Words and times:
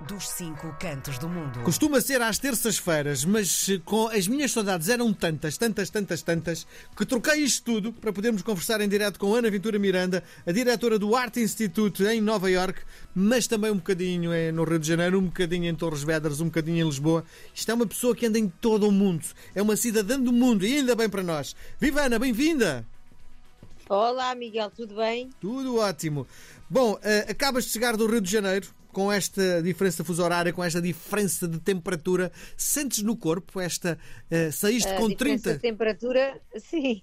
dos 0.00 0.28
cinco 0.28 0.74
cantos 0.78 1.18
do 1.18 1.28
mundo. 1.28 1.60
Costuma 1.60 2.00
ser 2.00 2.20
às 2.20 2.38
terças-feiras, 2.38 3.24
mas 3.24 3.68
com 3.84 4.08
as 4.08 4.28
minhas 4.28 4.52
saudades 4.52 4.88
eram 4.88 5.12
tantas, 5.12 5.56
tantas, 5.56 5.88
tantas, 5.88 6.22
tantas, 6.22 6.66
que 6.94 7.06
troquei 7.06 7.42
isto 7.42 7.64
tudo 7.64 7.92
para 7.92 8.12
podermos 8.12 8.42
conversar 8.42 8.80
em 8.80 8.88
direto 8.88 9.18
com 9.18 9.34
Ana 9.34 9.50
Ventura 9.50 9.78
Miranda, 9.78 10.22
a 10.46 10.52
diretora 10.52 10.98
do 10.98 11.16
Art 11.16 11.36
Institute 11.36 12.04
em 12.04 12.20
Nova 12.20 12.50
York, 12.50 12.80
mas 13.14 13.46
também 13.46 13.70
um 13.70 13.76
bocadinho 13.76 14.32
eh, 14.32 14.52
no 14.52 14.64
Rio 14.64 14.78
de 14.78 14.86
Janeiro, 14.86 15.18
um 15.18 15.26
bocadinho 15.26 15.64
em 15.64 15.74
Torres 15.74 16.02
Vedras, 16.02 16.40
um 16.40 16.46
bocadinho 16.46 16.84
em 16.84 16.88
Lisboa. 16.88 17.24
Isto 17.54 17.70
é 17.70 17.74
uma 17.74 17.86
pessoa 17.86 18.14
que 18.14 18.26
anda 18.26 18.38
em 18.38 18.48
todo 18.48 18.88
o 18.88 18.92
mundo, 18.92 19.24
é 19.54 19.62
uma 19.62 19.76
cidadã 19.76 20.20
do 20.20 20.32
mundo 20.32 20.66
e 20.66 20.76
ainda 20.76 20.94
bem 20.94 21.08
para 21.08 21.22
nós. 21.22 21.56
Viva 21.80 22.02
Ana, 22.02 22.18
bem-vinda! 22.18 22.86
Olá, 23.88 24.34
Miguel, 24.34 24.68
tudo 24.68 24.96
bem? 24.96 25.30
Tudo 25.40 25.76
ótimo. 25.76 26.26
Bom, 26.68 26.98
eh, 27.04 27.26
acabas 27.30 27.66
de 27.66 27.70
chegar 27.70 27.96
do 27.96 28.04
Rio 28.08 28.20
de 28.20 28.28
Janeiro, 28.28 28.66
com 28.92 29.12
esta 29.12 29.62
diferença 29.62 30.02
fuso 30.02 30.24
horária, 30.24 30.52
com 30.52 30.64
esta 30.64 30.82
diferença 30.82 31.46
de 31.46 31.60
temperatura, 31.60 32.32
sentes 32.56 33.04
no 33.04 33.16
corpo 33.16 33.60
esta. 33.60 33.96
Uh, 34.28 34.50
saíste 34.50 34.90
a 34.90 34.96
com 34.96 35.08
diferença 35.08 35.50
30. 35.50 35.54
de 35.54 35.60
temperatura, 35.60 36.42
sim. 36.56 37.00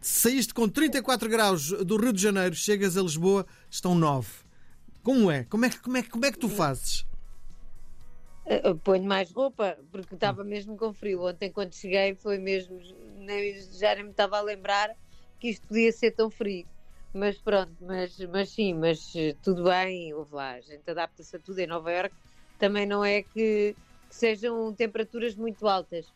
Saíste 0.00 0.54
com 0.54 0.66
34 0.66 1.28
graus 1.28 1.72
do 1.72 1.96
Rio 1.98 2.12
de 2.12 2.22
Janeiro, 2.22 2.54
chegas 2.54 2.96
a 2.96 3.02
Lisboa, 3.02 3.44
estão 3.68 3.94
9. 3.94 4.30
Como 5.02 5.30
é? 5.30 5.44
Como 5.44 5.66
é 5.66 5.70
que, 5.70 5.80
como 5.80 5.96
é, 5.98 6.02
como 6.04 6.24
é 6.24 6.32
que 6.32 6.38
tu 6.38 6.48
fazes? 6.48 7.04
Eu 8.46 8.78
Ponho 8.78 9.04
mais 9.04 9.30
roupa, 9.30 9.76
porque 9.92 10.14
estava 10.14 10.42
mesmo 10.42 10.74
com 10.78 10.94
frio. 10.94 11.26
Ontem, 11.26 11.52
quando 11.52 11.74
cheguei, 11.74 12.14
foi 12.14 12.38
mesmo. 12.38 12.80
Nem, 13.18 13.60
já 13.78 13.94
nem 13.94 14.04
me 14.04 14.10
estava 14.10 14.38
a 14.38 14.40
lembrar 14.40 14.96
que 15.38 15.48
isto 15.48 15.66
podia 15.66 15.92
ser 15.92 16.12
tão 16.12 16.30
frio. 16.30 16.66
Mas 17.12 17.38
pronto, 17.38 17.74
mas, 17.80 18.18
mas 18.30 18.50
sim, 18.50 18.74
mas 18.74 19.12
eh, 19.16 19.34
tudo 19.42 19.64
bem, 19.64 20.12
ouve 20.12 20.34
lá, 20.34 20.52
a 20.52 20.60
gente 20.60 20.88
adapta-se 20.90 21.34
a 21.36 21.38
tudo. 21.38 21.58
Em 21.58 21.66
Nova 21.66 21.90
Iorque 21.92 22.14
também 22.58 22.86
não 22.86 23.04
é 23.04 23.22
que, 23.22 23.74
que 24.08 24.14
sejam 24.14 24.74
temperaturas 24.74 25.34
muito 25.34 25.66
altas. 25.66 26.06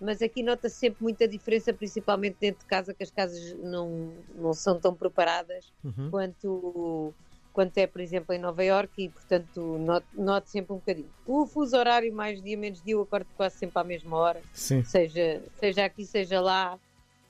Mas 0.00 0.20
aqui 0.20 0.42
nota-se 0.42 0.76
sempre 0.76 1.02
muita 1.02 1.26
diferença, 1.26 1.72
principalmente 1.72 2.36
dentro 2.38 2.60
de 2.60 2.66
casa, 2.66 2.94
que 2.94 3.02
as 3.02 3.10
casas 3.10 3.40
não, 3.58 4.24
não 4.34 4.52
são 4.52 4.78
tão 4.78 4.94
preparadas 4.94 5.72
Uhum. 5.82 6.10
quanto, 6.10 7.14
quanto 7.52 7.78
é, 7.78 7.86
por 7.86 8.00
exemplo, 8.02 8.34
em 8.34 8.38
Nova 8.38 8.62
Iorque 8.62 9.04
e, 9.04 9.08
portanto, 9.10 9.78
noto, 9.78 10.06
noto 10.12 10.50
sempre 10.50 10.72
um 10.74 10.76
bocadinho. 10.76 11.10
O 11.24 11.46
fuso 11.46 11.76
horário, 11.76 12.12
mais 12.12 12.42
dia, 12.42 12.56
menos 12.58 12.82
dia, 12.82 12.92
eu 12.94 13.00
acordo 13.00 13.26
quase 13.34 13.56
sempre 13.56 13.80
à 13.80 13.84
mesma 13.84 14.16
hora, 14.18 14.42
Sim. 14.52 14.84
seja, 14.84 15.42
seja 15.58 15.84
aqui, 15.86 16.04
seja 16.04 16.40
lá, 16.40 16.78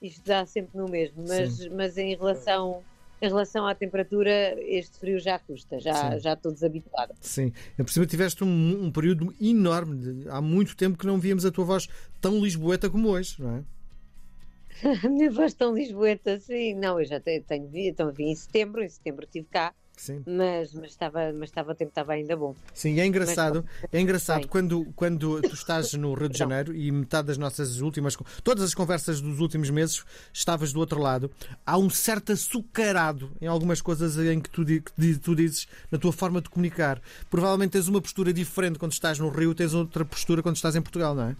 isto 0.06 0.22
dá 0.24 0.44
sempre 0.46 0.76
no 0.78 0.88
mesmo. 0.88 1.24
Mas, 1.26 1.66
mas 1.68 1.96
em, 1.98 2.14
relação, 2.16 2.82
em 3.20 3.26
relação 3.28 3.66
à 3.66 3.74
temperatura, 3.74 4.54
este 4.62 4.98
frio 4.98 5.18
já 5.18 5.38
custa, 5.38 5.78
já, 5.80 6.12
Sim. 6.12 6.20
já 6.20 6.32
estou 6.34 6.52
desabituada. 6.52 7.14
Sim. 7.20 7.52
Eu 7.78 7.84
percebo 7.84 8.06
que 8.06 8.10
tiveste 8.10 8.42
um, 8.44 8.84
um 8.84 8.90
período 8.90 9.34
enorme. 9.40 9.96
de- 10.22 10.28
há 10.28 10.40
muito 10.40 10.76
tempo 10.76 10.98
que 10.98 11.06
não 11.06 11.18
víamos 11.18 11.44
a 11.44 11.50
tua 11.50 11.64
voz 11.64 11.88
tão 12.20 12.40
lisboeta 12.40 12.88
como 12.90 13.08
hoje, 13.08 13.36
não 13.40 13.56
é? 13.56 13.64
A 15.06 15.08
minha 15.08 15.30
voz 15.30 15.54
tão 15.54 15.74
lisboeta, 15.74 16.38
sim. 16.38 16.74
Não, 16.74 17.00
eu 17.00 17.06
já 17.06 17.18
tenho, 17.18 17.42
tenho 17.42 17.66
vi, 17.68 17.88
então 17.88 18.12
vim 18.12 18.30
em 18.30 18.34
setembro, 18.34 18.82
em 18.82 18.88
setembro 18.88 19.24
estive 19.24 19.46
cá, 19.50 19.74
Sim. 19.96 20.22
mas, 20.26 20.74
mas, 20.74 20.90
estava, 20.90 21.32
mas 21.32 21.48
estava, 21.48 21.72
o 21.72 21.74
tempo 21.74 21.88
estava 21.88 22.12
ainda 22.12 22.36
bom. 22.36 22.54
Sim, 22.74 23.00
é 23.00 23.06
engraçado, 23.06 23.64
é 23.90 24.00
engraçado 24.00 24.40
Bem. 24.40 24.48
quando, 24.48 24.92
quando 24.94 25.40
tu 25.40 25.54
estás 25.54 25.92
no 25.94 26.12
Rio 26.14 26.28
de. 26.28 26.36
Janeiro 26.36 26.74
e 26.74 26.92
metade 26.92 27.28
das 27.28 27.38
nossas 27.38 27.80
últimas, 27.80 28.16
todas 28.44 28.62
as 28.62 28.74
conversas 28.74 29.22
dos 29.22 29.40
últimos 29.40 29.70
meses, 29.70 30.04
estavas 30.32 30.72
do 30.72 30.80
outro 30.80 31.00
lado, 31.00 31.30
há 31.64 31.78
um 31.78 31.88
certo 31.88 32.32
açucarado 32.32 33.32
em 33.40 33.46
algumas 33.46 33.80
coisas 33.80 34.18
em 34.18 34.38
que 34.38 34.50
tu, 34.50 34.64
que 34.64 35.18
tu 35.18 35.34
dizes 35.34 35.66
na 35.90 35.98
tua 35.98 36.12
forma 36.12 36.42
de 36.42 36.50
comunicar. 36.50 37.00
Provavelmente 37.30 37.72
tens 37.72 37.88
uma 37.88 38.02
postura 38.02 38.32
diferente 38.32 38.78
quando 38.78 38.92
estás 38.92 39.18
no 39.18 39.30
Rio, 39.30 39.54
tens 39.54 39.72
outra 39.72 40.04
postura 40.04 40.42
quando 40.42 40.56
estás 40.56 40.76
em 40.76 40.82
Portugal, 40.82 41.14
não 41.14 41.30
é? 41.30 41.36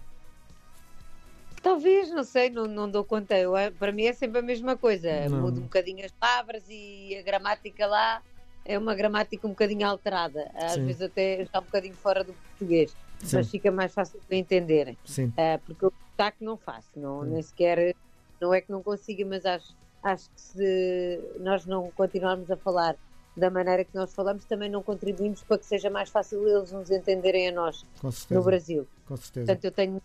Talvez, 1.61 2.09
não 2.11 2.23
sei, 2.23 2.49
não, 2.49 2.65
não 2.65 2.89
dou 2.89 3.03
conta. 3.03 3.37
Eu, 3.37 3.55
eh, 3.57 3.71
para 3.71 3.91
mim 3.91 4.05
é 4.05 4.13
sempre 4.13 4.39
a 4.39 4.41
mesma 4.41 4.77
coisa. 4.77 5.27
Não. 5.27 5.41
Mudo 5.41 5.59
um 5.59 5.63
bocadinho 5.63 6.05
as 6.05 6.11
palavras 6.11 6.63
e 6.69 7.15
a 7.17 7.21
gramática 7.21 7.85
lá 7.85 8.21
é 8.67 8.77
uma 8.77 8.93
gramática 8.93 9.47
um 9.47 9.51
bocadinho 9.51 9.87
alterada. 9.87 10.51
Às 10.53 10.73
Sim. 10.73 10.85
vezes 10.85 11.01
até 11.01 11.41
está 11.41 11.59
um 11.59 11.63
bocadinho 11.63 11.95
fora 11.95 12.23
do 12.23 12.33
português, 12.33 12.95
Sim. 13.23 13.37
mas 13.37 13.49
fica 13.49 13.71
mais 13.71 13.93
fácil 13.93 14.19
de 14.29 14.35
entenderem. 14.35 14.97
Sim. 15.05 15.33
Ah, 15.37 15.59
porque 15.65 15.85
o 15.85 15.93
sotaque 16.11 16.43
não 16.43 16.57
faço, 16.57 16.89
não, 16.95 17.23
nem 17.23 17.41
sequer, 17.41 17.95
não 18.39 18.53
é 18.53 18.61
que 18.61 18.71
não 18.71 18.83
consiga, 18.83 19.25
mas 19.25 19.45
acho, 19.45 19.73
acho 20.03 20.29
que 20.29 20.41
se 20.41 21.19
nós 21.39 21.65
não 21.65 21.89
continuarmos 21.91 22.51
a 22.51 22.57
falar 22.57 22.95
da 23.35 23.49
maneira 23.49 23.83
que 23.83 23.95
nós 23.95 24.13
falamos, 24.13 24.45
também 24.45 24.69
não 24.69 24.83
contribuímos 24.83 25.43
para 25.43 25.59
que 25.59 25.65
seja 25.65 25.89
mais 25.89 26.09
fácil 26.09 26.47
eles 26.47 26.71
nos 26.71 26.89
entenderem 26.89 27.49
a 27.49 27.51
nós 27.51 27.85
no. 28.29 28.43
Brasil. 28.43 28.87
Com 29.05 29.15
certeza. 29.15 29.45
Portanto, 29.45 29.65
eu 29.65 29.71
tenho. 29.71 30.01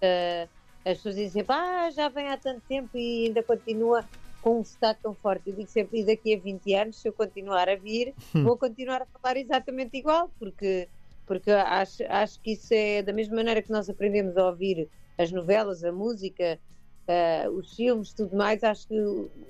eh, 0.00 0.48
as 0.84 0.96
pessoas 0.96 1.14
dizem 1.14 1.44
ah, 1.48 1.90
já 1.90 2.08
vem 2.08 2.28
há 2.28 2.38
tanto 2.38 2.62
tempo 2.66 2.96
e 2.96 3.26
ainda 3.26 3.42
continua 3.42 4.02
com 4.40 4.60
um 4.60 4.64
sotaque 4.64 5.02
tão 5.02 5.14
forte. 5.14 5.50
Eu 5.50 5.56
digo 5.56 5.68
sempre, 5.68 6.00
e 6.00 6.06
daqui 6.06 6.34
a 6.34 6.40
20 6.40 6.74
anos, 6.74 7.00
se 7.00 7.08
eu 7.08 7.12
continuar 7.12 7.68
a 7.68 7.76
vir, 7.76 8.14
Hum. 8.34 8.44
vou 8.44 8.58
continuar 8.58 9.02
a 9.02 9.06
falar 9.06 9.36
exatamente 9.36 9.96
igual, 9.96 10.32
porque, 10.38 10.88
porque 11.26 11.50
acho, 11.50 12.02
acho 12.08 12.40
que 12.40 12.52
isso 12.52 12.72
é 12.74 13.02
da 13.02 13.12
mesma 13.12 13.36
maneira 13.36 13.62
que 13.62 13.70
nós 13.70 13.88
aprendemos 13.88 14.36
a 14.36 14.46
ouvir 14.48 14.88
as 15.18 15.30
novelas, 15.32 15.84
a 15.84 15.92
música, 15.92 16.60
eh, 17.08 17.48
os 17.50 17.74
filmes, 17.74 18.14
tudo 18.14 18.36
mais. 18.36 18.62
Acho 18.64 18.86
que 18.88 18.94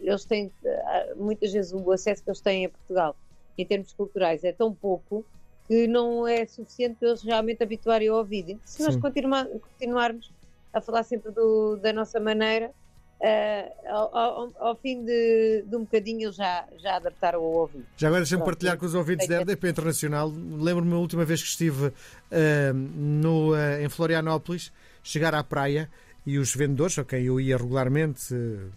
eles 0.00 0.24
têm, 0.26 0.52
eh, 0.64 1.14
muitas 1.14 1.52
vezes, 1.52 1.72
o 1.72 1.90
acesso 1.92 2.22
que 2.24 2.30
eles 2.30 2.40
têm 2.40 2.66
a 2.66 2.70
Portugal 2.70 3.16
em 3.58 3.66
termos 3.66 3.92
culturais 3.92 4.42
é 4.44 4.52
tão 4.52 4.74
pouco 4.74 5.26
que 5.68 5.86
não 5.86 6.26
é 6.26 6.46
suficiente 6.46 6.96
para 6.98 7.08
eles 7.08 7.22
realmente 7.22 7.62
habituarem 7.62 8.08
ao 8.08 8.18
ouvido. 8.18 8.50
E 8.52 8.60
se 8.64 8.82
nós 8.82 8.96
continuarmos 8.96 10.32
a 10.72 10.80
falar 10.80 11.02
sempre 11.04 11.30
do- 11.32 11.76
da 11.76 11.92
nossa 11.92 12.18
maneira, 12.20 12.72
eh, 13.20 13.70
ao, 13.86 14.16
ao- 14.16 14.52
ao 14.58 14.76
fim 14.76 15.04
de, 15.04 15.62
de 15.66 15.76
um 15.76 15.80
bocadinho 15.80 16.22
eles 16.26 16.36
já, 16.36 16.64
já 16.78 16.96
adaptaram 16.96 17.40
ao 17.40 17.44
ouvido. 17.52 17.84
Já 17.96 18.08
agora 18.08 18.22
deixa-me 18.22 18.44
partilhar 18.44 18.76
com 18.78 18.86
os 18.86 18.94
ouvintes 18.94 19.26
da 19.28 19.40
RDP 19.40 19.68
Internacional. 19.68 20.28
Lembro-me 20.30 20.92
a 20.94 20.98
última 20.98 21.24
vez 21.24 21.42
que 21.42 21.48
estive 21.48 21.92
ah, 22.32 22.72
no, 22.74 23.52
ah, 23.54 23.82
em 23.82 23.88
Florianópolis, 23.88 24.72
chegar 25.02 25.34
à 25.34 25.42
praia 25.44 25.90
e 26.26 26.38
os 26.38 26.54
vendedores, 26.54 26.98
a 26.98 27.04
quem 27.04 27.24
eu 27.24 27.40
ia 27.40 27.56
regularmente 27.56 28.34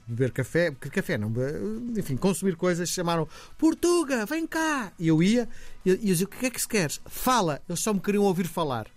beber 0.08 0.32
café, 0.32 0.72
que 0.72 0.90
café 0.90 1.18
não, 1.18 1.32
enfim, 1.98 2.16
consumir 2.16 2.56
coisas, 2.56 2.88
chamaram 2.90 3.28
Portuga, 3.58 4.26
vem 4.26 4.48
cá! 4.48 4.94
E 4.98 5.10
eu 5.10 5.22
ia 5.22 5.48
e 5.86 5.90
eu 5.90 5.98
dizia: 5.98 6.26
O 6.26 6.30
que 6.30 6.46
é 6.46 6.50
que 6.50 6.62
se 6.62 6.68
queres? 6.68 7.02
Fala! 7.06 7.62
Eles 7.68 7.82
só 7.82 7.94
me 7.94 8.00
queriam 8.00 8.24
ouvir 8.24 8.48
falar. 8.48 8.88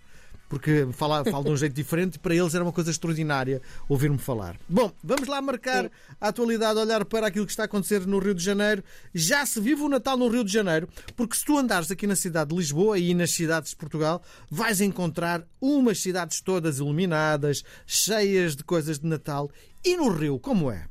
Porque 0.49 0.89
fala, 0.93 1.25
falo 1.25 1.45
de 1.45 1.51
um 1.51 1.57
jeito 1.57 1.73
diferente 1.73 2.15
e 2.15 2.19
para 2.19 2.35
eles 2.35 2.55
era 2.55 2.63
uma 2.63 2.73
coisa 2.73 2.91
extraordinária 2.91 3.61
ouvir-me 3.89 4.19
falar. 4.19 4.57
Bom, 4.69 4.93
vamos 5.03 5.27
lá 5.27 5.43
marcar 5.43 5.91
a 6.21 6.29
atualidade, 6.29 6.79
olhar 6.79 7.05
para 7.05 7.27
aquilo 7.27 7.47
que 7.47 7.53
está 7.53 7.65
a 7.65 7.67
acontecer 7.67 8.07
no 8.07 8.19
Rio 8.19 8.35
de 8.35 8.43
Janeiro. 8.43 8.83
Já 9.13 9.45
se 9.45 9.61
vive 9.61 9.83
o 9.83 9.89
Natal 9.89 10.17
no 10.17 10.29
Rio 10.29 10.45
de 10.45 10.53
Janeiro, 10.53 10.89
porque 11.17 11.37
se 11.37 11.45
tu 11.45 11.59
andares 11.59 11.91
aqui 11.91 12.07
na 12.07 12.17
cidade 12.17 12.51
de 12.51 12.57
Lisboa 12.57 12.99
e 12.99 13.13
nas 13.15 13.33
cidades 13.33 13.71
de 13.71 13.77
Portugal, 13.77 14.23
vais 14.51 14.81
encontrar 14.81 15.43
umas 15.61 16.01
cidades 16.01 16.41
todas 16.41 16.79
iluminadas, 16.79 17.65
cheias 17.85 18.55
de 18.55 18.63
coisas 18.63 18.99
de 18.99 19.07
Natal. 19.07 19.51
E 19.85 19.97
no 19.97 20.09
Rio, 20.09 20.39
como 20.39 20.71
é? 20.71 20.87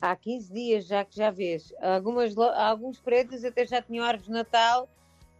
Há 0.00 0.14
15 0.14 0.52
dias 0.52 0.86
já 0.86 1.04
que 1.04 1.16
já 1.16 1.30
vês. 1.30 1.72
Algumas, 1.80 2.36
alguns 2.36 2.98
prédios 3.00 3.44
até 3.44 3.66
já 3.66 3.82
tinham 3.82 4.04
árvores 4.04 4.26
de 4.26 4.32
Natal, 4.32 4.88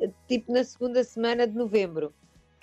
eh, 0.01 0.11
tipo 0.27 0.53
na 0.53 0.65
segunda 0.65 1.05
semana 1.05 1.47
de 1.47 1.55
novembro, 1.55 2.13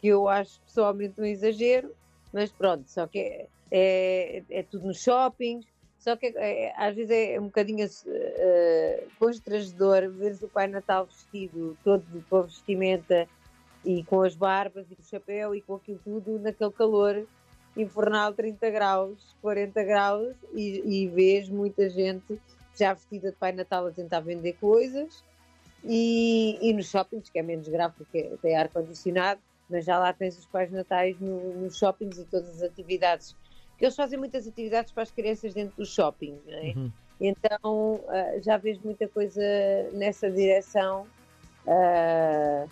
que 0.05 0.09
eu 0.09 0.29
acho 0.29 0.61
pessoalmente 0.61 1.19
um 1.19 1.25
exagero, 1.25 1.91
mas 2.31 2.51
pronto, 2.51 2.87
só 2.87 3.07
que 3.07 3.17
é, 3.17 3.47
é, 3.71 4.43
é 4.51 4.61
tudo 4.61 4.85
nos 4.85 5.01
shoppings, 5.01 5.65
só 5.97 6.15
que 6.15 6.27
é- 6.27 6.65
é- 6.65 6.73
às 6.77 6.95
vezes 6.95 7.09
é 7.09 7.39
um 7.39 7.45
bocadinho 7.45 7.89
eh, 8.05 9.03
constrangedor 9.17 10.07
ver 10.11 10.37
o 10.43 10.47
Pai 10.47 10.67
Natal 10.67 11.07
vestido 11.07 11.75
todo 11.83 12.05
com 12.29 12.37
a 12.37 12.41
vestimenta 12.43 13.27
e 13.83 14.03
com 14.03 14.21
as 14.21 14.35
barbas 14.35 14.85
e 14.91 14.95
com 14.95 15.01
o 15.01 15.05
chapéu 15.05 15.55
e 15.55 15.61
com 15.63 15.73
aquilo 15.73 15.99
tudo 16.03 16.37
naquele 16.37 16.71
calor 16.71 17.25
infernal 17.75 18.31
30 18.31 18.69
graus, 18.69 19.35
40 19.41 19.83
graus 19.83 20.35
e, 20.53 20.83
e 20.85 21.07
vês 21.07 21.49
muita 21.49 21.89
gente 21.89 22.39
já 22.77 22.93
vestida 22.93 23.31
de 23.31 23.37
Pai 23.37 23.53
Natal 23.53 23.87
a 23.87 23.91
tentar 23.91 24.19
vender 24.19 24.53
coisas 24.61 25.23
e, 25.83 26.59
e 26.61 26.73
nos 26.73 26.91
shoppings, 26.91 27.27
que 27.27 27.39
é 27.39 27.41
menos 27.41 27.67
grave 27.67 27.95
porque 27.97 28.37
tem 28.39 28.55
ar-condicionado, 28.55 29.41
mas 29.69 29.85
já 29.85 29.97
lá 29.99 30.13
tens 30.13 30.37
os 30.37 30.45
Pais 30.45 30.71
Natais 30.71 31.19
no- 31.19 31.53
nos 31.61 31.77
shoppings 31.77 32.17
e 32.17 32.25
todas 32.25 32.49
as 32.49 32.61
atividades. 32.63 33.35
Que 33.77 33.85
eles 33.85 33.95
fazem 33.95 34.17
muitas 34.17 34.47
atividades 34.47 34.91
para 34.91 35.03
as 35.03 35.11
crianças 35.11 35.53
dentro 35.53 35.75
do 35.77 35.85
shopping, 35.85 36.37
não 36.45 36.53
é? 36.53 36.73
Uhum. 36.75 36.91
Então 37.19 38.03
ah, 38.09 38.39
já 38.41 38.57
vês 38.57 38.79
muita 38.79 39.07
coisa 39.07 39.41
nessa 39.93 40.29
direção 40.29 41.05
ah, 41.67 42.65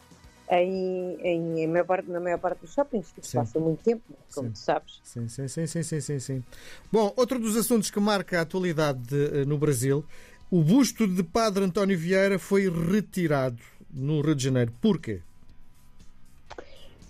em, 0.52 1.18
em, 1.22 1.68
maior 1.68 1.86
parte- 1.86 2.10
na 2.10 2.20
maior 2.20 2.38
parte 2.40 2.60
dos 2.62 2.74
shoppings, 2.74 3.12
que 3.12 3.26
se 3.26 3.34
passa 3.36 3.60
muito 3.60 3.82
tempo, 3.84 4.04
como 4.34 4.48
Sim. 4.50 4.54
tu 4.54 4.60
sabes. 4.60 5.00
Sim, 5.04 5.28
sim, 5.28 5.48
sim, 5.48 5.66
sim, 5.66 5.84
sim, 5.84 6.00
sim, 6.02 6.20
sim. 6.20 6.44
Bom, 6.92 7.12
outro 7.18 7.40
dos 7.40 7.56
assuntos 7.58 7.90
que 7.90 8.00
marca 8.00 8.38
a 8.40 8.42
atualidade 8.42 9.08
eh, 9.16 9.46
no 9.46 9.58
Brasil, 9.58 10.06
o 10.52 10.62
busto 10.62 11.08
de 11.08 11.24
Padre 11.24 11.64
António 11.64 11.98
Vieira 11.98 12.38
foi 12.38 12.70
retirado 12.70 13.58
no 13.90 14.22
Rio 14.22 14.36
de 14.36 14.44
Janeiro. 14.44 14.72
Porquê? 14.82 15.22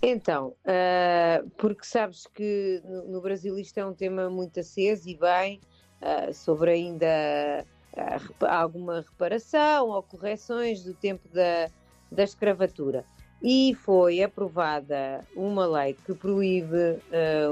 Então, 0.06 0.48
uh, 0.48 1.48
porque 1.56 1.86
sabes 1.86 2.26
que 2.26 2.82
no, 2.84 3.04
no, 3.04 3.20
Brasil 3.22 3.58
isto 3.58 3.78
é 3.78 3.86
um 3.86 3.94
tema 3.94 4.28
muito 4.28 4.60
aceso 4.60 5.08
e 5.08 5.16
bem, 5.16 5.62
uh, 6.02 6.30
sobre 6.34 6.72
ainda 6.72 7.64
uh, 7.96 8.44
alguma 8.44 9.00
reparação 9.00 9.88
ou 9.88 10.02
correções 10.02 10.84
do 10.84 10.92
tempo 10.92 11.26
da, 11.30 11.70
da 12.12 12.22
escravatura. 12.22 13.02
E 13.42 13.74
foi 13.76 14.22
aprovada 14.22 15.24
uma 15.34 15.66
lei 15.66 15.94
que 15.94 16.14
proíbe 16.14 16.98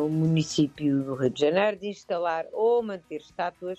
o 0.02 0.08
município 0.08 1.02
do 1.02 1.14
Rio 1.14 1.31
de 1.31 1.40
Janeiro 1.40 1.78
de 1.78 1.88
instalar 1.88 2.46
ou 2.52 2.82
manter 2.82 3.16
estátuas 3.16 3.78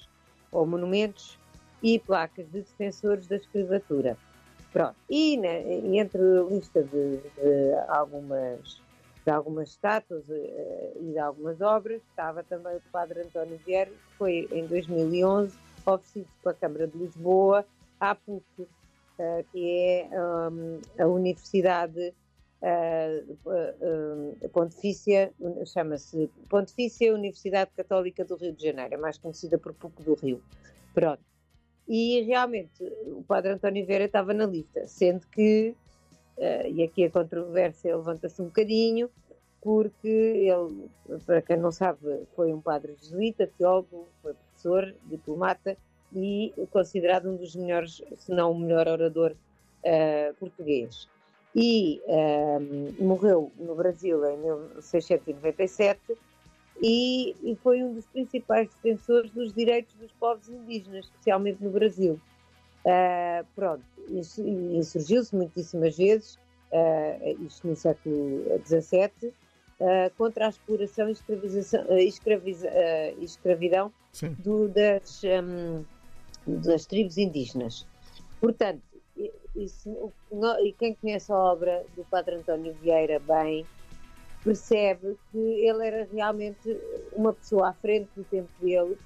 ou 0.52 0.66
monumentos 0.66 1.40
e 1.82 2.00
placas 2.00 2.46
de 2.52 2.62
defensores 2.62 3.28
da 3.28 3.36
escravatura. 3.36 4.18
Pronto. 4.74 4.96
E 5.08 5.38
né, 5.38 5.62
entre 5.96 6.20
a 6.20 6.44
lista 6.50 6.84
de, 6.84 7.18
de, 7.18 7.74
algumas, 7.88 8.82
de 9.24 9.32
algumas 9.32 9.70
estátuas 9.70 10.28
uh, 10.28 11.00
e 11.00 11.12
de 11.12 11.20
algumas 11.20 11.62
obras 11.62 12.02
estava 12.10 12.44
também 12.44 12.76
o 12.78 12.82
padre 12.92 13.22
António 13.22 13.60
Vieira, 13.64 13.92
que 13.92 14.18
foi 14.18 14.50
em 14.52 14.66
2011 14.66 15.56
oferecido 15.86 16.28
pela 16.42 16.56
Câmara 16.56 16.88
de 16.88 16.98
Lisboa 16.98 17.64
à 18.00 18.16
PUC, 18.16 18.44
uh, 18.62 18.68
que 19.52 19.70
é 19.70 20.10
um, 20.20 20.82
a 20.98 21.06
Universidade 21.06 22.12
uh, 22.64 24.50
Pontifícia, 24.50 25.32
chama-se 25.68 26.32
Pontifícia 26.50 27.14
Universidade 27.14 27.70
Católica 27.78 28.26
do 28.26 28.36
Rio 28.38 28.54
de 28.54 28.64
Janeiro, 28.64 28.96
é 28.96 28.98
mais 28.98 29.20
conhecida 29.20 29.60
por 29.60 29.72
PUC 29.76 30.02
do 30.02 30.16
Rio. 30.16 30.42
Pronto. 30.96 31.33
E 31.96 32.22
realmente 32.22 32.84
o 33.06 33.22
padre 33.22 33.52
António 33.52 33.86
Vieira 33.86 34.06
estava 34.06 34.34
na 34.34 34.48
lista, 34.48 34.88
sendo 34.88 35.28
que, 35.28 35.76
uh, 36.40 36.68
e 36.68 36.82
aqui 36.82 37.04
a 37.04 37.12
controvérsia 37.12 37.96
levanta-se 37.96 38.42
um 38.42 38.46
bocadinho, 38.46 39.12
porque 39.62 40.08
ele, 40.08 40.90
para 41.24 41.40
quem 41.44 41.58
não 41.58 41.72
sabe, 41.72 42.00
foi 42.36 42.52
um 42.52 42.60
padre 42.60 42.96
jesuíta, 42.96 43.48
teólogo, 43.60 44.08
foi 44.24 44.34
professor, 44.34 44.96
diplomata 45.06 45.78
e 46.12 46.52
considerado 46.72 47.30
um 47.30 47.36
dos 47.36 47.56
melhores, 47.56 48.02
se 48.18 48.32
não 48.32 48.54
o 48.54 48.60
melhor 48.60 48.88
orador 48.88 49.36
uh, 49.84 50.34
português. 50.40 51.08
E 51.56 52.02
uh, 52.08 53.04
morreu 53.04 53.52
no 53.56 53.76
Brasil 53.76 54.26
em 54.32 54.38
1697 54.38 56.18
e, 56.82 57.36
e, 57.44 57.56
foi 57.62 57.84
um 57.84 57.94
dos 57.94 58.06
principais 58.08 58.70
defensores 58.76 59.32
dos 59.32 59.54
direitos 59.54 59.94
dos 59.96 60.12
povos 60.14 60.50
indígenas, 60.50 61.06
especialmente 61.06 61.64
no 61.64 61.70
Brasil. 61.70 62.20
Uh, 62.86 63.46
pronto, 63.56 63.84
e, 64.10 64.84
surgiu-se 64.84 65.34
muitíssimas 65.36 65.98
vezes, 65.98 66.36
uh, 66.72 67.46
isto 67.46 67.68
no 67.68 67.76
século 67.76 68.44
XVII, 68.66 69.30
uh, 69.30 70.12
contra 70.18 70.48
a 70.48 70.50
exploração 70.50 71.08
e 71.08 71.14
escravização, 71.14 71.98
escraviza, 71.98 72.70
escravidão 73.22 73.94
do, 74.40 74.68
das, 74.68 75.22
um, 75.24 75.84
das 76.46 76.86
tribos 76.86 77.18
indígenas. 77.18 77.88
Portanto, 78.42 78.82
isso, 79.56 80.12
e 80.64 80.74
quem 80.74 80.96
conhece 80.96 81.32
a 81.32 81.38
obra 81.38 81.86
do 81.96 82.04
Padre 82.06 82.36
António 82.36 82.74
Vieira 82.82 83.20
bem, 83.20 83.66
percebe 84.44 85.18
que 85.32 85.38
ele 85.38 85.88
era 85.88 86.08
realmente 86.12 86.78
uma 87.14 87.34
pessoa 87.34 87.70
à 87.70 87.74
frente 87.74 88.10
do 88.16 88.24
tempo 88.26 88.50
dele 88.60 88.98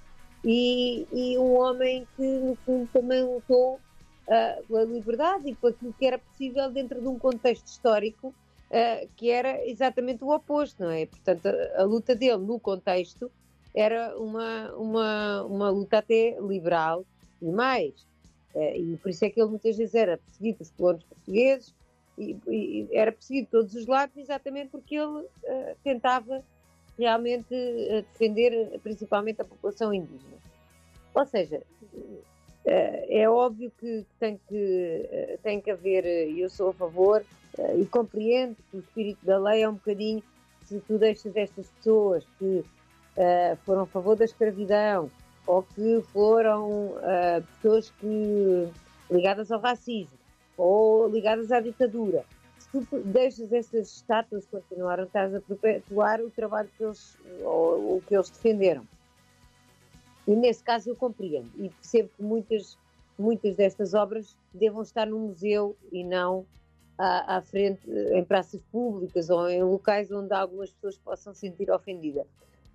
e, 0.44 1.08
e 1.12 1.38
um 1.38 1.58
homem 1.58 2.08
que, 2.16 2.24
no 2.24 2.56
fundo, 2.56 2.90
também 2.92 3.24
lutou 3.24 3.76
uh, 3.76 4.68
pela 4.68 4.84
liberdade 4.84 5.50
e 5.50 5.56
por 5.56 5.72
aquilo 5.72 5.94
que 5.94 6.06
era 6.06 6.18
possível 6.18 6.72
dentro 6.72 7.02
de 7.02 7.08
um 7.08 7.18
contexto 7.18 7.68
histórico 7.68 8.28
uh, 8.28 9.08
que 9.16 9.30
era 9.30 9.66
exatamente 9.68 10.24
o 10.24 10.34
oposto, 10.34 10.84
não 10.84 10.92
é? 10.92 11.06
Portanto, 11.06 11.48
a, 11.48 11.82
a, 11.82 11.84
luta 11.84 12.16
dele 12.16 12.38
no 12.38 12.60
contexto 12.60 13.32
era 13.76 14.18
uma, 14.18 14.74
uma, 14.74 15.44
uma 15.44 15.70
luta 15.70 16.00
até 16.00 16.38
liberal 16.40 17.06
e 17.42 17.52
mais. 17.52 17.94
Uh, 18.54 18.76
e 18.76 18.98
por 19.02 19.10
isso 19.10 19.26
é 19.26 19.30
que 19.30 19.40
ele 19.40 19.50
muitas 19.50 19.78
vezes 19.78 19.96
era 19.96 20.18
perseguido 20.18 20.58
pelos 20.58 20.72
colonos 20.72 21.04
portugueses, 21.04 21.76
e, 22.18 22.36
e 22.48 22.88
era 22.92 23.12
perseguido 23.12 23.46
de 23.46 23.52
todos 23.52 23.76
os 23.76 23.86
lados 23.86 24.18
exatamente 24.18 24.70
porque 24.72 24.96
ele 24.96 25.22
uh, 25.22 25.76
tentava 25.84 26.44
realmente 26.98 27.54
uh, 27.54 28.02
defender 28.12 28.80
principalmente 28.82 29.42
a 29.42 29.46
população 29.46 29.94
indígena. 29.94 30.38
Ou 31.14 31.26
seja, 31.26 31.62
uh, 31.94 32.26
é 32.66 33.30
óbvio 33.30 33.72
que 33.78 34.06
tem 34.20 34.40
que, 34.50 35.38
tem 35.44 35.62
que 35.62 35.70
haver, 35.70 36.06
e 36.30 36.42
eu 36.42 36.50
sou 36.50 36.70
a 36.70 36.74
favor, 36.74 37.24
e 37.76 37.86
compreendo 37.86 38.56
que 38.70 38.78
o 38.78 38.80
espírito 38.80 39.26
da 39.26 39.40
lei 39.40 39.64
é 39.64 39.70
um 39.70 39.74
bocadinho, 39.74 40.22
se 40.66 40.80
tu 40.82 40.98
deixas 40.98 41.36
estas 41.36 41.68
pessoas 41.70 42.24
que 42.38 42.64
foram 43.66 43.82
a 43.82 43.88
favor 43.88 44.16
da 44.16 44.26
escravidão 44.26 45.10
ou 45.48 45.64
que 45.64 46.04
foram 46.14 46.94
pessoas 47.56 47.90
que 47.90 48.68
ligadas 49.10 49.52
ao 49.52 49.60
racismo 49.60 50.17
ou 50.58 51.08
ligadas 51.08 51.52
à 51.52 51.60
ditadura. 51.60 52.26
Se 52.58 52.70
tu 52.86 53.00
deixas 53.06 53.54
essas 53.54 53.96
estátuas 53.96 54.46
continuar, 54.48 55.00
estás 55.00 55.34
a 55.34 55.40
perpetuar 55.40 56.20
o 56.20 56.30
trabalho 56.30 56.70
que 56.76 56.84
eles, 56.84 57.18
ou, 57.42 58.02
que 58.08 58.16
eles 58.16 58.30
defenderam. 58.30 58.86
E 60.28 60.36
nesse 60.36 60.62
caso 60.64 60.90
eu 60.90 60.96
compreendo 60.96 61.50
e 61.56 61.70
percebo 61.70 62.10
que 62.18 62.24
muitas, 62.24 62.78
muitas 63.18 63.56
destas 63.56 63.94
obras 63.94 64.36
devam 64.54 64.82
estar 64.82 65.06
no 65.06 65.18
museu 65.18 65.78
e 65.92 66.04
não 66.04 66.46
à, 66.98 67.38
à, 67.38 67.42
frente 67.42 67.90
em 67.90 68.24
praças 68.26 68.60
públicas 68.72 69.30
ou 69.30 69.50
em 69.50 69.64
locais 69.64 70.12
onde 70.12 70.34
algumas 70.34 70.72
pessoas 70.72 70.98
possam 70.98 71.34
se 71.34 71.42
sentir 71.42 71.72
ofendidas. 71.72 72.26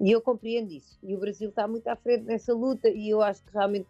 E 0.00 0.10
eu 0.10 0.22
compreendo 0.22 0.72
isso. 0.72 0.98
E 1.02 1.14
o 1.14 1.18
Brasil 1.18 1.50
está 1.50 1.68
muito 1.68 1.86
à 1.88 1.94
frente 1.94 2.24
nessa 2.24 2.54
luta 2.54 2.88
e 2.88 3.10
eu 3.10 3.20
acho 3.20 3.42
que 3.44 3.52
realmente 3.52 3.86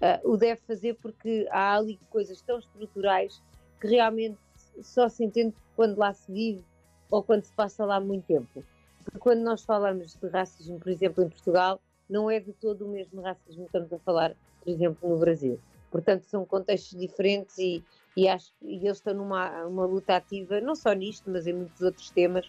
uh, 0.00 0.30
o 0.30 0.36
deve 0.36 0.60
fazer 0.62 0.96
porque 1.02 1.46
há 1.50 1.76
ali 1.76 1.98
coisas 2.10 2.40
tão 2.42 2.58
estruturais 2.58 3.42
que 3.80 3.88
realmente 3.88 4.38
só 4.80 5.08
se 5.08 5.24
entende 5.24 5.54
quando 5.76 5.98
lá 5.98 6.12
se 6.12 6.30
vive 6.30 6.64
ou 7.10 7.22
quando 7.22 7.44
se 7.44 7.52
passa 7.52 7.84
lá 7.84 8.00
muito 8.00 8.24
tempo. 8.24 8.64
Porque 9.04 9.18
quando 9.18 9.40
nós 9.40 9.62
falamos 9.64 10.14
de 10.14 10.28
racismo, 10.28 10.78
por 10.78 10.88
exemplo, 10.88 11.24
em 11.24 11.28
Portugal, 11.28 11.80
não 12.08 12.30
é 12.30 12.40
de 12.40 12.52
todo 12.52 12.86
o 12.86 12.88
mesmo 12.88 13.20
racismo 13.20 13.62
que 13.62 13.68
estamos 13.68 13.92
a 13.92 13.98
falar, 13.98 14.34
por 14.62 14.70
exemplo, 14.70 15.08
no 15.08 15.18
Brasil. 15.18 15.58
Portanto, 15.90 16.22
são 16.22 16.44
contextos 16.46 16.98
diferentes 16.98 17.58
e, 17.58 17.84
e 18.16 18.28
acho 18.28 18.52
e 18.62 18.76
eles 18.76 18.96
estão 18.98 19.14
numa 19.14 19.66
uma 19.66 19.84
luta 19.84 20.16
ativa, 20.16 20.60
não 20.60 20.74
só 20.74 20.92
nisto, 20.92 21.30
mas 21.30 21.46
em 21.46 21.52
muitos 21.52 21.80
outros 21.82 22.10
temas. 22.10 22.46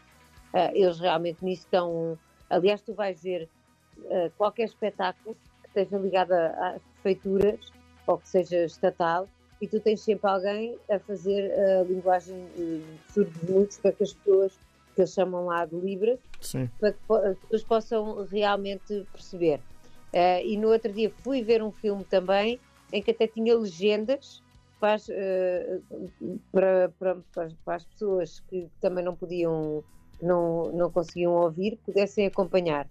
Uh, 0.54 0.70
eles 0.74 1.00
realmente 1.00 1.44
nisso 1.44 1.64
estão. 1.64 2.18
Aliás, 2.50 2.82
tu 2.82 2.94
vais 2.94 3.22
ver 3.22 3.50
uh, 3.98 4.32
qualquer 4.38 4.66
espetáculo 4.66 5.36
que 5.36 5.68
esteja 5.68 5.98
ligado 5.98 6.32
às 6.32 6.82
prefeituras 7.04 7.60
ou 8.08 8.18
que 8.18 8.28
seja 8.28 8.66
estatal 8.66 9.28
e 9.62 9.68
tu 9.68 9.80
tens 9.80 10.02
sempre 10.02 10.30
alguém 10.30 10.78
a 10.90 11.00
fazer 11.00 11.52
a 11.54 11.84
linguagem 11.84 12.36
de 12.56 12.82
surdos 13.14 13.78
para 13.78 13.92
que 13.92 14.04
as 14.04 14.14
pessoas 14.14 14.54
que 14.96 15.02
eles 15.02 15.14
chamam 15.14 15.46
lá 15.46 15.66
de 15.66 15.76
Libras 15.76 16.20
para 16.80 16.92
que 16.92 17.00
as 17.14 17.38
pessoas 17.38 17.64
possam 17.64 18.26
realmente 18.26 19.06
perceber. 19.12 19.60
Uh, 20.14 20.46
e 20.46 20.58
no 20.58 20.70
outro 20.70 20.92
dia 20.92 21.12
fui 21.24 21.42
ver 21.42 21.64
um 21.64 21.72
filme 21.72 22.04
também 22.04 22.60
em 22.92 23.02
que 23.02 23.12
até 23.12 23.26
tinha 23.26 23.58
legendas 23.58 24.44
para 24.80 24.94
as, 24.94 25.08
uh, 25.08 25.82
para, 26.52 26.92
para, 27.00 27.18
para, 27.34 27.76
as 27.76 27.84
pessoas 27.86 28.44
que 28.50 28.68
também 28.80 29.04
não 29.04 29.16
podiam, 29.16 29.84
não, 30.22 30.72
não 30.72 30.92
conseguiam 30.92 31.32
ouvir, 31.32 31.80
pudessem 31.86 32.28
acompanhar. 32.28 32.88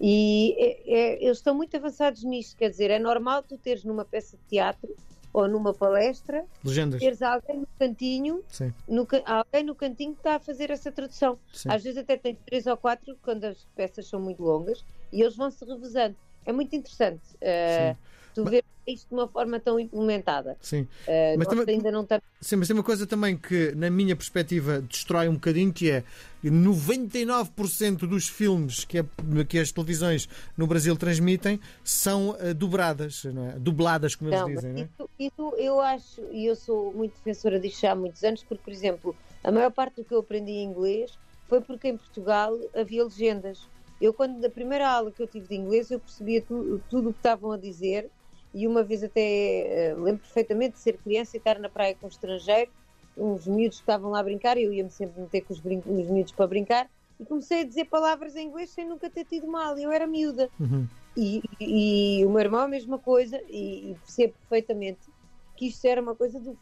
E 0.00 0.54
é, 0.58 0.94
é, 0.94 1.24
eles 1.24 1.38
estão 1.38 1.54
muito 1.54 1.76
avançados 1.76 2.22
nisto, 2.22 2.56
quer 2.56 2.70
dizer, 2.70 2.90
é 2.90 2.98
normal 2.98 3.42
tu 3.42 3.58
teres 3.58 3.84
numa 3.84 4.04
peça 4.04 4.36
de 4.36 4.42
teatro 4.48 4.94
ou 5.32 5.48
numa 5.48 5.74
palestra 5.74 6.44
Legendas. 6.64 7.00
teres 7.00 7.20
alguém 7.20 7.58
no 7.60 7.68
cantinho, 7.78 8.42
no, 8.88 9.06
alguém 9.24 9.64
no 9.64 9.74
cantinho 9.74 10.12
que 10.12 10.20
está 10.20 10.36
a 10.36 10.38
fazer 10.38 10.70
essa 10.70 10.90
tradução. 10.90 11.38
Sim. 11.52 11.68
Às 11.70 11.82
vezes 11.82 11.98
até 11.98 12.16
tem 12.16 12.34
três 12.46 12.66
ou 12.66 12.76
quatro 12.76 13.16
quando 13.22 13.44
as 13.44 13.64
peças 13.76 14.06
são 14.06 14.20
muito 14.20 14.42
longas 14.42 14.84
e 15.12 15.20
eles 15.20 15.36
vão 15.36 15.50
se 15.50 15.64
revezando. 15.64 16.16
É 16.46 16.52
muito 16.52 16.74
interessante. 16.74 17.22
Uh, 17.34 17.96
tu 18.34 18.42
Mas... 18.44 18.50
ver 18.50 18.64
isto 18.86 19.08
de 19.08 19.14
uma 19.14 19.28
forma 19.28 19.60
tão 19.60 19.78
implementada. 19.78 20.56
Sim. 20.60 20.82
Uh, 20.82 21.36
mas 21.36 21.48
também, 21.48 21.76
ainda 21.76 21.90
não 21.90 22.02
está... 22.02 22.20
Sim, 22.40 22.56
mas 22.56 22.68
tem 22.68 22.76
uma 22.76 22.82
coisa 22.82 23.06
também 23.06 23.36
que, 23.36 23.74
na 23.74 23.90
minha 23.90 24.16
perspectiva, 24.16 24.80
destrói 24.80 25.28
um 25.28 25.34
bocadinho, 25.34 25.72
que 25.72 25.90
é 25.90 26.04
99% 26.42 28.06
dos 28.06 28.28
filmes 28.28 28.84
que, 28.84 28.98
a, 28.98 29.04
que, 29.46 29.58
as 29.58 29.70
televisões 29.70 30.28
no 30.56 30.66
Brasil 30.66 30.96
transmitem 30.96 31.60
são 31.84 32.30
uh, 32.30 32.54
dobradas, 32.54 33.24
não 33.24 33.48
é? 33.48 33.58
Dubladas, 33.58 34.14
como 34.14 34.32
eles 34.32 34.46
dizem, 34.46 34.72
não 34.72 34.80
é? 34.80 34.88
Isso, 35.18 35.54
eu 35.58 35.80
acho, 35.80 36.22
e 36.32 36.46
eu 36.46 36.56
sou 36.56 36.92
muito 36.94 37.12
defensora 37.12 37.60
disto 37.60 37.82
já 37.82 37.92
há 37.92 37.94
muitos 37.94 38.24
anos, 38.24 38.42
porque, 38.42 38.62
por 38.62 38.72
exemplo, 38.72 39.16
a 39.44 39.52
maior 39.52 39.70
parte 39.70 39.96
do 39.96 40.04
que 40.04 40.14
eu 40.14 40.20
aprendi 40.20 40.52
em 40.52 40.64
inglês 40.64 41.12
foi 41.48 41.60
porque 41.60 41.88
em 41.88 41.96
Portugal 41.96 42.58
havia 42.74 43.04
legendas. 43.04 43.66
Eu, 44.00 44.14
quando 44.14 44.40
da 44.40 44.48
primeira 44.48 44.88
aula 44.88 45.10
que 45.10 45.20
eu 45.20 45.26
tive 45.26 45.48
de 45.48 45.56
inglês, 45.56 45.90
eu 45.90 45.98
percebia 45.98 46.40
tu, 46.40 46.80
tudo 46.88 47.08
o 47.08 47.12
que 47.12 47.18
estavam 47.18 47.50
a 47.50 47.56
dizer 47.56 48.08
e 48.54 48.66
uma 48.66 48.82
vez 48.82 49.02
até 49.04 49.94
uh, 49.96 50.02
lembro 50.02 50.22
perfeitamente 50.22 50.74
de 50.74 50.80
ser 50.80 50.98
criança 50.98 51.36
e 51.36 51.38
estar 51.38 51.58
na 51.58 51.68
praia 51.68 51.94
com 51.94 52.06
um 52.06 52.08
estrangeiro 52.08 52.70
uns 53.16 53.46
miúdos 53.48 53.78
que 53.78 53.82
estavam 53.82 54.10
lá 54.10 54.20
a 54.20 54.22
brincar, 54.22 54.56
e 54.56 54.62
eu 54.62 54.72
ia-me 54.72 54.90
sempre 54.90 55.20
meter 55.20 55.40
com 55.40 55.52
os, 55.52 55.58
os 55.58 56.08
miúdos 56.08 56.32
para 56.32 56.46
brincar, 56.46 56.88
e 57.18 57.24
comecei 57.24 57.62
a 57.62 57.64
dizer 57.64 57.86
palavras 57.86 58.36
em 58.36 58.46
inglês 58.46 58.70
sem 58.70 58.86
nunca 58.86 59.10
ter 59.10 59.24
tido 59.24 59.46
mal. 59.48 59.76
Eu 59.76 59.90
era 59.90 60.06
miúda. 60.06 60.48
Uhum. 60.60 60.86
E, 61.16 61.42
e- 61.58 62.20
e 62.20 62.24
o 62.24 62.30
meu 62.30 62.38
irmão 62.38 62.60
a 62.60 62.68
mesma 62.68 62.96
coisa, 62.96 63.42
e, 63.48 63.90
e 63.90 63.94
percebo 63.96 64.34
perfeitamente 64.34 65.00
que 65.56 65.66
isto 65.66 65.84
era 65.84 66.00
uma 66.00 66.14
coisa, 66.14 66.38
do, 66.38 66.56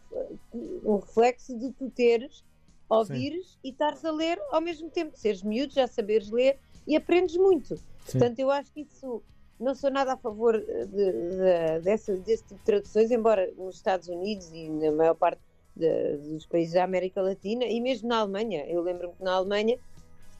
um 0.55 0.97
reflexo 0.97 1.59
de 1.59 1.71
tu 1.73 1.91
teres, 1.91 2.43
ouvires 2.89 3.59
e 3.63 3.69
estares 3.69 4.03
a 4.03 4.11
ler 4.11 4.41
ao 4.51 4.63
mesmo 4.63 4.89
tempo, 4.89 5.15
seres 5.15 5.43
miúdo, 5.43 5.75
já 5.75 5.87
saberes 5.87 6.31
ler 6.31 6.59
e 6.87 6.97
aprendes 6.97 7.37
muito. 7.37 7.77
Sim. 7.77 7.85
Portanto, 8.13 8.39
eu 8.39 8.51
acho 8.51 8.73
que 8.73 8.81
isso 8.81 9.23
não 9.59 9.75
sou 9.75 9.91
nada 9.91 10.13
a 10.13 10.17
favor 10.17 10.59
de, 10.59 10.87
de- 10.87 11.81
dessa, 11.83 12.17
desse 12.19 12.45
tipo 12.45 12.59
de 12.61 12.65
traduções, 12.65 13.11
embora 13.11 13.51
nos 13.57 13.77
Estados 13.77 14.09
Unidos 14.09 14.51
e 14.53 14.69
na 14.69 14.93
maior 14.93 15.15
parte 15.15 15.41
de- 15.75 16.17
dos 16.19 16.47
países 16.47 16.75
da 16.75 16.85
América 16.85 17.21
Latina 17.23 17.65
e 17.65 17.81
mesmo 17.81 18.09
na 18.09 18.19
Alemanha, 18.19 18.65
eu 18.67 18.83
lembro-me 18.83 19.15
que 19.15 19.23
na 19.25 19.35
Alemanha 19.35 19.79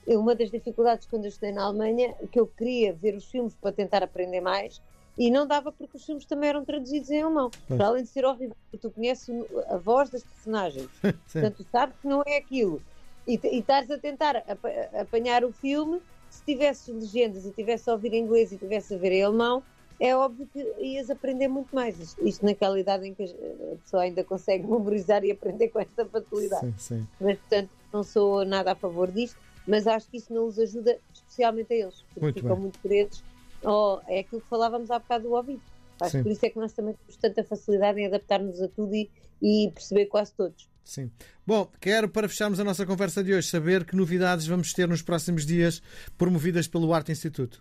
uma 0.09 0.35
das 0.37 0.51
dificuldades 0.51 1.07
quando 1.09 1.25
eu 1.25 1.29
estudei 1.29 1.53
na 1.53 1.65
Alemanha 1.65 2.15
que 2.31 2.39
eu 2.39 2.47
queria 2.47 2.93
ver 2.93 3.17
os 3.17 3.25
filmes 3.25 3.55
para 3.55 3.73
tentar 3.73 4.03
aprender 4.05 4.41
mais 4.41 4.81
e 5.19 5.31
não 5.31 5.47
dava 5.47 5.73
porque 5.73 5.97
os 5.97 6.05
filmes 6.05 6.27
também 6.27 6.51
eram 6.51 6.65
traduzidos 6.65 7.11
em 7.11 7.23
alemão. 7.23 7.51
Pois. 7.67 7.79
Para 7.79 7.87
além 7.89 8.03
de 8.05 8.11
ser 8.11 8.25
horrível, 8.25 8.55
porque 8.71 8.77
tu 8.87 8.91
conheces 8.91 9.29
a 9.69 9.77
voz 9.79 10.11
das 10.11 10.23
personagens, 10.23 10.89
portanto 11.33 11.67
sabes 11.73 11.97
que 12.01 12.07
não 12.07 12.23
é 12.27 12.37
aquilo. 12.37 12.81
E, 13.27 13.41
e 13.43 13.59
estás 13.59 13.91
a 13.91 13.99
tentar 13.99 14.37
apa- 14.47 14.71
apanhar 15.01 15.45
o 15.45 15.51
filme, 15.53 16.01
se 16.31 16.43
tivesses 16.45 16.89
legendas 16.95 17.47
e 17.47 17.51
tivesse 17.51 17.89
a 17.89 17.93
ouvir 17.95 18.13
inglês 18.15 18.53
e 18.53 18.57
tivesse 18.57 18.95
a 18.95 18.99
ver 18.99 19.13
em 19.13 19.23
alemão, 19.23 19.63
é 19.99 20.15
óbvio 20.15 20.47
que 20.53 20.59
ias 20.79 21.09
aprender 21.09 21.49
muito 21.49 21.75
mais. 21.75 21.99
Isto, 21.99 22.27
isto 22.27 22.45
naquela 22.45 22.79
idade 22.79 23.07
em 23.07 23.15
que 23.15 23.23
a 23.25 23.77
pessoa 23.83 24.03
ainda 24.03 24.23
consegue 24.23 24.65
memorizar 24.69 25.25
e 25.25 25.31
aprender 25.31 25.69
com 25.69 25.81
esta 25.81 26.05
facilidade 26.05 26.67
Sim, 26.67 26.75
sim. 26.79 27.09
mas 27.21 27.39
portanto 27.39 27.71
não 27.93 28.03
sou 28.03 28.45
nada 28.45 28.73
a 28.73 28.75
favor 28.75 29.11
disto, 29.11 29.39
mas 29.67 29.87
acho 29.87 30.09
que 30.11 30.19
isso 30.19 30.33
não 30.33 30.47
os 30.47 30.59
ajuda 30.59 30.99
especialmente 31.15 31.73
a 31.73 31.77
eles, 31.77 32.03
porque 32.03 32.21
Muito 32.21 32.35
ficam 32.37 32.55
bem. 32.55 32.63
muito 32.63 32.79
presos. 32.81 33.25
Oh, 33.65 33.99
é 34.07 34.21
aquilo 34.21 34.41
que 34.43 34.49
falávamos 34.49 34.91
há 34.91 34.99
bocado 34.99 35.25
do 35.25 35.35
ouvido. 35.35 35.63
Acho 36.01 36.11
Sim. 36.13 36.19
que 36.19 36.25
por 36.25 36.33
isso 36.33 36.47
é 36.47 36.51
que 36.51 36.59
nós 36.59 36.73
também 36.73 36.95
temos 36.95 37.17
tanta 37.17 37.43
facilidade 37.43 37.99
em 37.99 38.07
adaptar-nos 38.07 38.61
a 38.61 38.69
tudo 38.69 38.95
e, 38.95 39.11
e 39.41 39.71
perceber 39.73 40.07
quase 40.07 40.33
todos. 40.35 40.69
Sim. 40.87 41.11
Bom, 41.45 41.69
quero 41.81 42.09
para 42.09 42.29
fecharmos 42.29 42.61
a 42.61 42.65
nossa 42.65 42.87
conversa 42.87 43.23
de 43.23 43.35
hoje 43.35 43.49
saber 43.49 43.85
que 43.85 43.97
novidades 43.97 44.47
vamos 44.47 44.73
ter 44.73 44.87
nos 44.87 45.03
próximos 45.03 45.45
dias 45.45 45.83
promovidas 46.17 46.69
pelo 46.69 46.95
Arte 46.95 47.11
Instituto. 47.11 47.61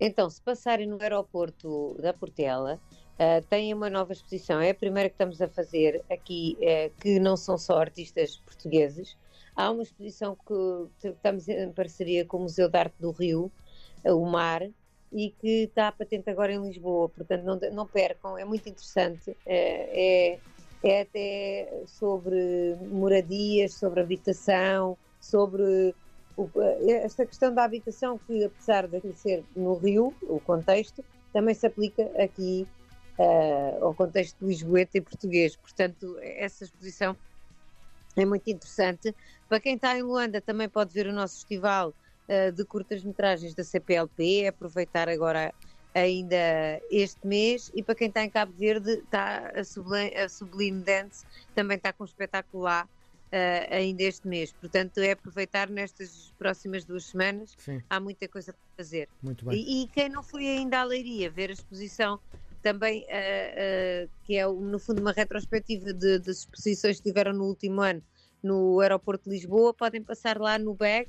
Então, 0.00 0.28
se 0.28 0.40
passarem 0.42 0.88
no 0.88 1.00
aeroporto 1.00 1.96
da 2.02 2.12
Portela, 2.12 2.80
ah, 3.16 3.40
têm 3.48 3.72
uma 3.72 3.88
nova 3.88 4.12
exposição. 4.12 4.60
É 4.60 4.70
a 4.70 4.74
primeira 4.74 5.08
que 5.08 5.14
estamos 5.14 5.40
a 5.40 5.48
fazer 5.48 6.04
aqui, 6.10 6.58
eh, 6.60 6.90
que 7.00 7.20
não 7.20 7.36
são 7.36 7.56
só 7.56 7.78
artistas 7.78 8.36
portugueses. 8.38 9.16
Há 9.54 9.70
uma 9.70 9.84
exposição 9.84 10.36
que 10.36 11.08
estamos 11.08 11.48
em 11.48 11.70
parceria 11.70 12.24
com 12.24 12.38
o 12.38 12.40
Museu 12.40 12.68
de 12.68 12.76
Arte 12.76 12.96
do 12.98 13.12
Rio, 13.12 13.52
eh, 14.02 14.12
o 14.12 14.26
Mar, 14.26 14.68
e 15.12 15.30
que 15.30 15.64
está 15.64 15.92
patente 15.92 16.28
agora 16.28 16.52
em 16.52 16.60
Lisboa. 16.60 17.08
Portanto, 17.08 17.44
não, 17.44 17.60
não 17.70 17.86
percam, 17.86 18.36
é 18.36 18.44
muito 18.44 18.68
interessante. 18.68 19.36
Eh, 19.46 20.32
é, 20.34 20.38
é 20.84 21.00
até 21.00 21.82
sobre 21.86 22.76
moradias, 22.90 23.74
sobre 23.74 24.00
habitação, 24.00 24.98
sobre 25.18 25.94
esta 27.02 27.24
questão 27.24 27.54
da 27.54 27.64
habitação, 27.64 28.18
que 28.18 28.44
apesar 28.44 28.86
de 28.86 29.12
ser 29.14 29.42
no 29.56 29.74
Rio, 29.76 30.12
o 30.22 30.38
contexto, 30.40 31.02
também 31.32 31.54
se 31.54 31.66
aplica 31.66 32.02
aqui 32.22 32.66
eh, 33.18 33.78
ao 33.80 33.94
contexto 33.94 34.46
lisboeta 34.46 34.98
e 34.98 35.00
português. 35.00 35.56
Portanto, 35.56 36.18
essa 36.20 36.64
exposição 36.64 37.16
é 38.16 38.26
muito 38.26 38.48
interessante. 38.50 39.14
Para 39.48 39.60
quem 39.60 39.76
está 39.76 39.96
em 39.96 40.02
Luanda, 40.02 40.40
também 40.40 40.68
pode 40.68 40.92
ver 40.92 41.06
o 41.06 41.12
nosso 41.12 41.36
festival 41.36 41.94
eh, 42.28 42.50
de 42.50 42.64
curtas-metragens 42.64 43.54
da 43.54 43.64
CPLP, 43.64 44.48
aproveitar 44.48 45.08
agora 45.08 45.54
ainda 45.94 46.36
este 46.90 47.24
mês. 47.26 47.70
E 47.74 47.82
para 47.82 47.94
quem 47.94 48.08
está 48.08 48.24
em 48.24 48.30
Cabo 48.30 48.52
Verde, 48.52 48.90
está 48.90 49.50
a 49.54 49.64
Sublime, 49.64 50.14
a 50.16 50.28
Sublime 50.28 50.82
Dance, 50.82 51.24
também 51.54 51.76
está 51.76 51.92
com 51.92 52.02
um 52.02 52.06
espetáculo 52.06 52.64
lá 52.64 52.88
eh, 53.30 53.68
ainda 53.70 54.02
este 54.02 54.26
mês. 54.26 54.52
Portanto, 54.52 54.98
é 54.98 55.12
aproveitar 55.12 55.70
nestas 55.70 56.32
próximas 56.36 56.84
duas 56.84 57.06
semanas. 57.06 57.54
Sim, 57.56 57.80
Há 57.88 58.00
muita 58.00 58.28
coisa 58.28 58.52
para 58.52 58.84
fazer. 58.84 59.08
muito 59.22 59.44
bem. 59.44 59.56
E, 59.58 59.84
e 59.84 59.88
quem 59.88 60.08
não 60.08 60.22
foi 60.22 60.46
ainda 60.48 60.80
à 60.80 60.84
Leiria 60.84 61.30
ver 61.30 61.50
a 61.50 61.52
exposição 61.52 62.18
também, 62.62 63.06
ah, 63.10 63.14
ah, 63.14 64.08
que 64.24 64.36
é 64.36 64.46
no 64.46 64.78
fundo 64.78 65.00
uma 65.00 65.12
retrospectiva 65.12 65.92
de- 65.92 66.18
das 66.18 66.38
exposições 66.40 66.96
que 66.98 67.04
tiveram 67.04 67.32
no 67.32 67.44
último 67.44 67.80
ano 67.82 68.02
no 68.42 68.80
aeroporto 68.80 69.24
de 69.24 69.36
Lisboa, 69.36 69.72
podem 69.72 70.02
passar 70.02 70.38
lá 70.38 70.58
no 70.58 70.74
BEG, 70.74 71.08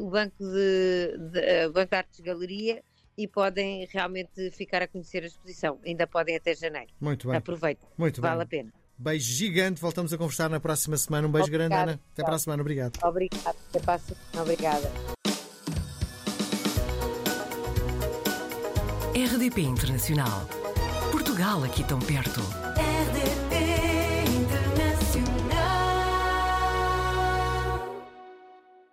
o 0.00 0.08
Banco 0.10 0.36
de, 0.42 1.18
de 1.30 1.68
Banco 1.68 1.90
de 1.90 1.96
Artes 1.96 2.20
Galeria, 2.20 2.82
e 3.16 3.26
podem 3.28 3.86
realmente 3.90 4.50
ficar 4.52 4.82
a 4.82 4.88
conhecer 4.88 5.22
a 5.22 5.26
exposição. 5.26 5.78
Ainda 5.84 6.06
podem 6.06 6.36
até 6.36 6.54
janeiro. 6.54 6.88
Muito 7.00 7.28
bem. 7.28 7.36
Aproveitem, 7.36 7.86
Muito 7.96 8.20
vale 8.20 8.42
a 8.42 8.44
bem. 8.44 8.60
pena. 8.62 8.72
Beijo 8.96 9.32
gigante. 9.32 9.80
Voltamos 9.80 10.12
a 10.12 10.18
conversar 10.18 10.48
na 10.48 10.60
próxima 10.60 10.96
semana. 10.96 11.26
Um 11.26 11.30
beijo 11.32 11.50
grande, 11.50 11.74
Obrigada. 11.74 11.92
Ana. 11.92 12.00
Até 12.12 12.22
para 12.24 12.34
a 12.34 12.38
semana. 12.38 12.62
Obrigado. 12.62 12.98
Obrigada. 13.02 13.56
Até 13.68 13.80
para 13.80 13.94
a 13.94 13.98
semana. 13.98 14.42
Obrigada. 14.42 14.90
RDP 19.14 19.62
Internacional. 19.62 20.48
Portugal 21.10 21.62
aqui 21.64 21.84
tão 21.84 21.98
perto. 22.00 22.40